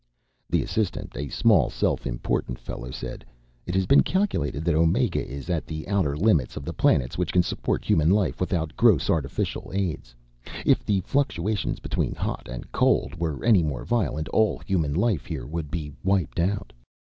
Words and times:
The 0.49 0.63
assistant, 0.63 1.15
a 1.15 1.29
small, 1.29 1.69
self 1.69 2.07
important 2.07 2.57
fellow, 2.57 2.89
said, 2.89 3.23
"It 3.67 3.75
has 3.75 3.85
been 3.85 4.01
calculated 4.01 4.65
that 4.65 4.73
Omega 4.73 5.23
is 5.23 5.47
at 5.47 5.67
the 5.67 5.87
outer 5.87 6.17
limits 6.17 6.57
of 6.57 6.65
the 6.65 6.73
planets 6.73 7.19
which 7.19 7.31
can 7.31 7.43
support 7.43 7.85
human 7.85 8.09
life 8.09 8.39
without 8.41 8.75
gross 8.75 9.11
artificial 9.11 9.69
aids. 9.75 10.15
If 10.65 10.83
the 10.83 11.01
fluctuations 11.01 11.79
between 11.79 12.15
hot 12.15 12.47
and 12.49 12.71
cold 12.71 13.13
were 13.19 13.43
any 13.45 13.61
more 13.61 13.85
violent, 13.85 14.27
all 14.29 14.57
human 14.65 14.95
life 14.95 15.27
here 15.27 15.45
would 15.45 15.69
be 15.69 15.91
wiped 16.03 16.39
out." 16.39 16.73